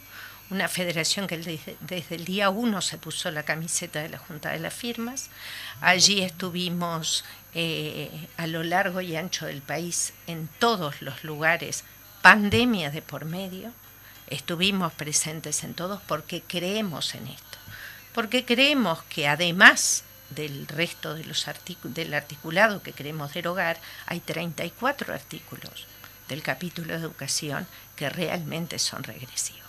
una 0.50 0.68
federación 0.68 1.26
que 1.26 1.36
desde, 1.36 2.14
el 2.14 2.24
día 2.24 2.48
uno 2.48 2.80
se 2.80 2.96
puso 2.96 3.30
la 3.30 3.42
camiseta 3.42 4.00
de 4.00 4.08
la 4.08 4.18
Junta 4.18 4.50
de 4.50 4.60
las 4.60 4.72
Firmas. 4.72 5.30
Allí 5.80 6.22
estuvimos 6.22 7.24
eh, 7.54 8.28
a 8.36 8.46
lo 8.46 8.62
largo 8.62 9.00
y 9.00 9.14
ancho 9.16 9.46
del 9.46 9.62
país, 9.62 10.14
en 10.26 10.48
todos 10.58 11.02
los 11.02 11.22
lugares, 11.22 11.84
pandemia 12.22 12.90
de 12.90 13.02
por 13.02 13.26
medio. 13.26 13.72
Estuvimos 14.30 14.92
presentes 14.92 15.64
en 15.64 15.74
todos 15.74 16.02
porque 16.02 16.42
creemos 16.42 17.14
en 17.14 17.28
esto, 17.28 17.58
porque 18.12 18.44
creemos 18.44 19.02
que 19.04 19.26
además 19.26 20.04
del 20.30 20.66
resto 20.66 21.14
de 21.14 21.24
los 21.24 21.46
del 21.82 22.12
articulado 22.12 22.82
que 22.82 22.92
queremos 22.92 23.32
derogar, 23.32 23.80
hay 24.06 24.20
34 24.20 25.14
artículos 25.14 25.86
del 26.28 26.42
capítulo 26.42 26.92
de 26.92 27.00
educación 27.00 27.66
que 27.96 28.10
realmente 28.10 28.78
son 28.78 29.02
regresivos. 29.02 29.62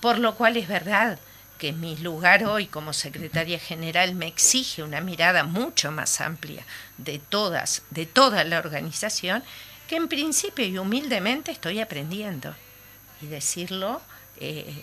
Por 0.00 0.18
lo 0.18 0.36
cual 0.36 0.56
es 0.56 0.68
verdad 0.68 1.18
que 1.58 1.72
mi 1.72 1.96
lugar 1.96 2.44
hoy 2.44 2.66
como 2.66 2.92
secretaria 2.92 3.58
general 3.58 4.14
me 4.14 4.28
exige 4.28 4.82
una 4.82 5.00
mirada 5.00 5.42
mucho 5.42 5.90
más 5.90 6.20
amplia 6.20 6.64
de 6.98 7.18
todas, 7.18 7.82
de 7.90 8.06
toda 8.06 8.44
la 8.44 8.58
organización, 8.58 9.42
que 9.88 9.96
en 9.96 10.08
principio 10.08 10.64
y 10.64 10.78
humildemente 10.78 11.50
estoy 11.50 11.80
aprendiendo. 11.80 12.54
Y 13.22 13.26
decirlo 13.26 14.00
eh, 14.38 14.82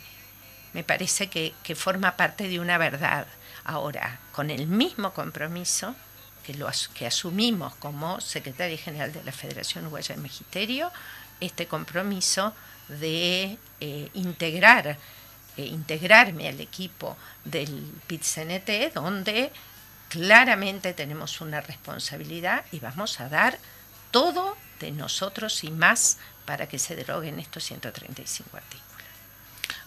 me 0.73 0.83
parece 0.83 1.29
que, 1.29 1.53
que, 1.63 1.75
forma 1.75 2.17
parte 2.17 2.47
de 2.47 2.59
una 2.59 2.77
verdad. 2.77 3.27
Ahora, 3.63 4.19
con 4.31 4.49
el 4.49 4.67
mismo 4.67 5.13
compromiso 5.13 5.95
que, 6.43 6.53
lo, 6.55 6.67
que 6.93 7.07
asumimos 7.07 7.75
como 7.75 8.19
secretaria 8.19 8.77
general 8.77 9.13
de 9.13 9.23
la 9.23 9.31
Federación 9.31 9.85
Uruguaya 9.85 10.15
de 10.15 10.21
Magisterio, 10.21 10.91
este 11.39 11.67
compromiso 11.67 12.53
de 12.87 13.57
eh, 13.79 14.09
integrar, 14.13 14.97
eh, 15.57 15.65
integrarme 15.65 16.49
al 16.49 16.59
equipo 16.59 17.17
del 17.45 17.69
PIT-CNT, 18.07 18.93
donde 18.93 19.51
claramente 20.09 20.93
tenemos 20.93 21.41
una 21.41 21.61
responsabilidad 21.61 22.65
y 22.71 22.79
vamos 22.79 23.19
a 23.19 23.29
dar 23.29 23.57
todo 24.11 24.57
de 24.79 24.91
nosotros 24.91 25.63
y 25.63 25.71
más 25.71 26.17
para 26.45 26.67
que 26.67 26.79
se 26.79 26.95
deroguen 26.95 27.39
estos 27.39 27.63
135 27.63 28.57
artículos. 28.57 28.93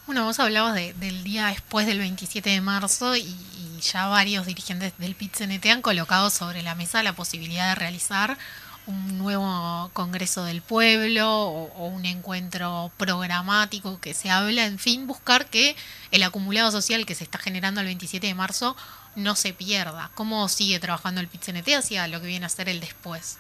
Bueno, 0.07 0.25
vos 0.25 0.39
hablabas 0.39 0.75
del 0.75 1.25
día 1.25 1.49
después 1.49 1.85
del 1.85 1.99
27 1.99 2.49
de 2.49 2.61
marzo 2.61 3.17
y, 3.17 3.37
ya 3.81 4.07
varios 4.07 4.47
dirigentes 4.47 4.93
del 4.97 5.15
PIT-CNT 5.15 5.67
han 5.67 5.83
colocado 5.83 6.31
sobre 6.31 6.63
la 6.63 6.75
mesa 6.75 7.03
la 7.03 7.13
posibilidad 7.13 7.69
de 7.69 7.75
realizar 7.75 8.39
un 8.87 9.19
nuevo 9.19 9.91
Congreso 9.93 10.45
del 10.45 10.63
Pueblo 10.63 11.29
o, 11.29 11.89
un 11.89 12.07
encuentro 12.07 12.93
programático 12.97 14.01
que 14.01 14.15
se 14.15 14.31
habla, 14.31 14.65
en 14.65 14.79
fin, 14.79 15.07
buscar 15.09 15.47
que 15.47 15.77
el 16.13 16.23
acumulado 16.23 16.71
social 16.71 17.05
que 17.05 17.17
se 17.17 17.25
está 17.25 17.39
generando 17.39 17.81
el 17.81 17.87
27 17.87 18.29
de 18.29 18.35
marzo 18.35 18.77
no 19.17 19.35
se 19.35 19.53
pierda. 19.53 20.11
¿Cómo 20.15 20.49
sigue 20.49 20.79
trabajando 20.79 21.21
el 21.21 21.29
PITCNT 21.29 21.69
hacia 21.77 22.07
lo 22.07 22.21
que 22.21 22.29
viene 22.29 22.47
a 22.47 22.49
ser 22.49 22.69
el 22.69 22.81
después? 22.81 23.39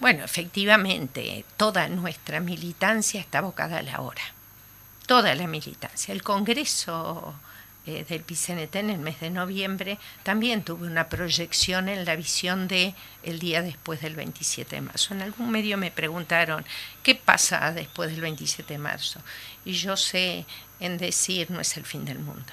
Bueno, 0.00 0.24
efectivamente, 0.24 1.44
toda 1.56 1.88
nuestra 1.88 2.40
militancia 2.40 3.20
está 3.20 3.38
abocada 3.38 3.78
a 3.78 3.82
la 3.82 4.00
hora. 4.00 4.22
Toda 5.06 5.34
la 5.34 5.46
militancia. 5.46 6.12
El 6.12 6.22
Congreso 6.22 7.34
eh, 7.86 8.04
del 8.06 8.22
PICNT 8.22 8.76
en 8.76 8.90
el 8.90 8.98
mes 8.98 9.20
de 9.20 9.30
noviembre, 9.30 9.98
también 10.22 10.62
tuve 10.62 10.86
una 10.86 11.08
proyección 11.08 11.88
en 11.88 12.04
la 12.04 12.14
visión 12.14 12.68
de 12.68 12.94
el 13.22 13.38
día 13.38 13.62
después 13.62 14.02
del 14.02 14.16
27 14.16 14.76
de 14.76 14.82
marzo. 14.82 15.14
En 15.14 15.22
algún 15.22 15.50
medio 15.50 15.78
me 15.78 15.90
preguntaron, 15.90 16.64
¿qué 17.02 17.14
pasa 17.14 17.72
después 17.72 18.10
del 18.10 18.20
27 18.20 18.74
de 18.74 18.78
marzo? 18.78 19.20
Y 19.64 19.72
yo 19.72 19.96
sé 19.96 20.44
en 20.78 20.98
decir, 20.98 21.50
no 21.50 21.60
es 21.60 21.74
el 21.78 21.86
fin 21.86 22.04
del 22.04 22.18
mundo. 22.18 22.52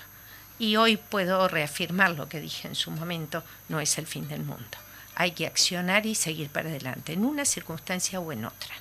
Y 0.60 0.78
hoy 0.78 0.96
puedo 0.96 1.50
reafirmar 1.50 2.12
lo 2.12 2.30
que 2.30 2.40
dije 2.40 2.70
en 2.70 2.76
su 2.76 2.90
momento, 2.92 3.44
no 3.68 3.82
es 3.82 3.98
el 3.98 4.08
fin 4.08 4.30
del 4.30 4.44
mundo. 4.44 4.78
Hay 5.20 5.32
que 5.32 5.48
accionar 5.48 6.06
y 6.06 6.14
seguir 6.14 6.50
para 6.50 6.70
adelante, 6.70 7.14
en 7.14 7.26
una 7.26 7.44
circunstancia 7.44 8.20
o 8.20 8.32
en 8.32 8.46
otra. 8.46 8.76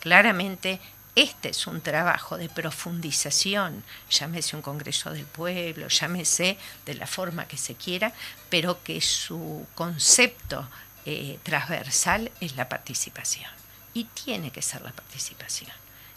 Claramente 0.00 0.80
este 1.14 1.50
es 1.50 1.66
un 1.66 1.82
trabajo 1.82 2.38
de 2.38 2.48
profundización, 2.48 3.84
llámese 4.08 4.56
un 4.56 4.62
Congreso 4.62 5.10
del 5.10 5.26
Pueblo, 5.26 5.88
llámese 5.88 6.56
de 6.86 6.94
la 6.94 7.06
forma 7.06 7.46
que 7.46 7.58
se 7.58 7.74
quiera, 7.74 8.14
pero 8.48 8.82
que 8.82 9.02
su 9.02 9.66
concepto 9.74 10.66
eh, 11.04 11.38
transversal 11.42 12.30
es 12.40 12.56
la 12.56 12.70
participación. 12.70 13.50
Y 13.92 14.04
tiene 14.04 14.50
que 14.50 14.62
ser 14.62 14.80
la 14.80 14.92
participación, 14.92 15.70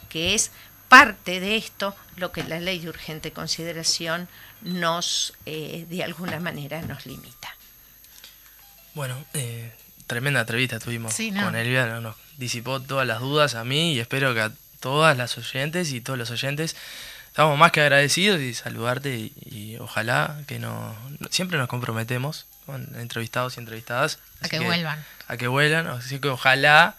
que 0.07 0.33
es 0.33 0.51
parte 0.87 1.41
de 1.41 1.57
esto 1.57 1.93
lo 2.15 2.31
que 2.31 2.45
la 2.45 2.61
ley 2.61 2.79
de 2.79 2.87
urgente 2.87 3.33
consideración 3.33 4.29
nos, 4.61 5.33
eh, 5.45 5.85
de 5.89 6.03
alguna 6.05 6.39
manera, 6.39 6.81
nos 6.83 7.05
limita. 7.05 7.54
Bueno, 8.95 9.23
eh, 9.33 9.71
tremenda 10.07 10.39
entrevista 10.39 10.79
tuvimos 10.79 11.13
con 11.43 11.55
Elvia, 11.55 11.99
nos 11.99 12.15
disipó 12.37 12.81
todas 12.81 13.05
las 13.05 13.19
dudas 13.19 13.53
a 13.55 13.65
mí 13.65 13.93
y 13.93 13.99
espero 13.99 14.33
que 14.33 14.39
a 14.39 14.51
todas 14.79 15.17
las 15.17 15.37
oyentes 15.37 15.91
y 15.91 15.99
todos 15.99 16.17
los 16.17 16.31
oyentes. 16.31 16.77
Estamos 17.27 17.59
más 17.59 17.73
que 17.73 17.81
agradecidos 17.81 18.39
y 18.39 18.53
saludarte 18.53 19.31
y, 19.45 19.75
ojalá 19.81 20.37
que 20.47 20.59
no, 20.59 20.95
siempre 21.29 21.57
nos 21.57 21.67
comprometemos 21.67 22.45
con 22.65 22.95
entrevistados 22.95 23.57
y 23.57 23.59
entrevistadas. 23.59 24.19
A 24.41 24.47
que, 24.47 24.59
vuelvan. 24.59 25.03
A 25.27 25.35
que 25.35 25.47
vuelvan, 25.49 25.87
así 25.87 26.19
que 26.19 26.29
ojalá 26.29 26.95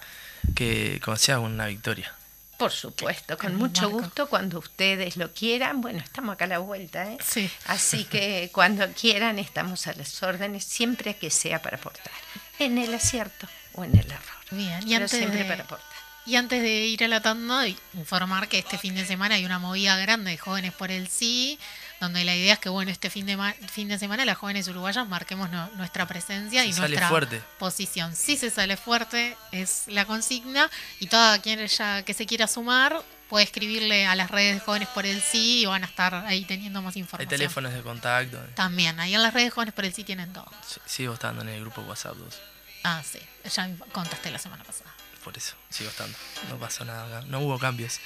que 0.54 1.00
sea 1.16 1.38
una 1.40 1.66
victoria. 1.66 2.12
Por 2.57 2.73
supuesto, 2.73 3.37
con 3.37 3.55
mucho 3.57 3.90
gusto, 3.90 4.29
cuando 4.29 4.59
ustedes 4.59 5.16
lo 5.16 5.33
quieran. 5.33 5.81
Bueno, 5.81 5.99
estamos 5.99 6.35
acá 6.35 6.47
a 6.47 6.49
la 6.49 6.59
vuelta, 6.59 7.12
¿eh? 7.12 7.19
Sí. 7.23 7.51
Así 7.66 8.05
que 8.05 8.51
cuando 8.53 8.88
quieran 8.92 9.38
estamos 9.38 9.87
a 9.87 9.92
las 9.92 10.23
órdenes, 10.23 10.64
siempre 10.64 11.16
que 11.16 11.31
sea 11.31 11.61
para 11.61 11.77
aportar, 11.77 12.12
en 12.59 12.79
el 12.79 12.95
acierto 12.95 13.47
o 13.75 13.85
en 13.85 13.92
el 13.97 14.07
error. 14.07 14.37
Bien, 14.51 14.81
y 14.87 14.95
Pero 14.95 15.09
siempre 15.09 15.45
para 15.45 15.64
aportar. 15.64 15.97
Y 16.25 16.35
antes 16.35 16.61
de 16.61 16.87
ir 16.87 17.05
a 17.05 17.09
la 17.09 17.21
tanda, 17.21 17.69
informar 17.95 18.49
que 18.49 18.59
este 18.59 18.79
fin 18.79 18.97
de 18.97 19.05
semana 19.05 19.37
hay 19.37 19.45
una 19.45 19.61
movida 19.61 19.97
grande 19.97 20.33
de 20.33 20.38
jóvenes 20.38 20.73
por 20.73 20.90
el 20.90 21.09
sí, 21.09 21.59
donde 22.00 22.24
la 22.24 22.35
idea 22.35 22.54
es 22.54 22.59
que, 22.59 22.68
bueno, 22.68 22.90
este 22.90 23.11
fin 23.11 23.26
de, 23.26 23.37
fin 23.68 23.88
de 23.88 23.98
semana 23.98 24.24
las 24.24 24.38
jóvenes 24.38 24.68
uruguayas 24.68 25.06
marquemos 25.06 25.50
nuestra 25.76 26.06
presencia 26.06 26.64
y 26.64 26.72
nuestra 26.72 27.11
posición. 27.59 28.14
Si 28.14 28.37
se 28.37 28.50
sale 28.50 28.76
fuerte, 28.76 29.37
es 29.52 29.85
la 29.87 30.04
consigna, 30.04 30.70
y 31.00 31.06
toda 31.06 31.40
quien 31.40 31.66
ya 31.66 32.02
que 32.02 32.14
se 32.14 32.26
quiera 32.26 32.46
sumar 32.46 33.02
puede 33.28 33.44
escribirle 33.44 34.06
a 34.06 34.14
las 34.14 34.30
redes 34.30 34.54
de 34.54 34.61
Jóvenes 34.61 34.88
por 34.88 35.04
el 35.04 35.20
Sí 35.20 35.62
y 35.62 35.66
van 35.66 35.82
a 35.82 35.87
estar 35.87 36.14
ahí 36.26 36.44
teniendo 36.44 36.80
más 36.80 36.96
información. 36.96 37.32
Hay 37.32 37.38
teléfonos 37.38 37.72
de 37.72 37.82
contacto. 37.82 38.38
También, 38.54 39.00
ahí 39.00 39.14
en 39.14 39.22
las 39.22 39.35
redes 39.35 39.48
de 39.48 39.50
Jóvenes 39.50 39.74
por 39.74 39.85
el 39.85 39.92
Sí 39.92 40.04
tienen 40.04 40.32
todo. 40.32 40.48
Sí, 40.66 40.80
sigo 40.87 41.14
estando 41.14 41.42
en 41.42 41.48
el 41.48 41.61
grupo 41.61 41.80
WhatsApp 41.82 42.14
2. 42.16 42.40
Ah, 42.85 43.02
sí, 43.04 43.18
ya 43.52 43.68
contaste 43.92 44.30
la 44.30 44.38
semana 44.38 44.62
pasada 44.62 44.92
por 45.26 45.37
eso 45.37 45.56
sigo 45.70 45.90
estando. 45.90 46.16
No 46.48 46.56
pasó 46.56 46.85
nada 46.85 47.20
no 47.22 47.40
hubo 47.40 47.59
cambios. 47.59 47.98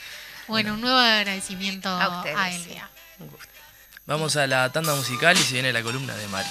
Bueno, 0.48 0.72
un 0.72 0.80
nuevo 0.80 0.96
agradecimiento 0.96 1.90
a, 1.90 2.22
a 2.22 2.50
Elia. 2.50 2.88
Vamos 4.10 4.34
a 4.34 4.48
la 4.48 4.68
tanda 4.72 4.92
musical 4.96 5.36
y 5.36 5.40
se 5.40 5.52
viene 5.52 5.72
la 5.72 5.84
columna 5.84 6.12
de 6.16 6.26
Mari. 6.26 6.48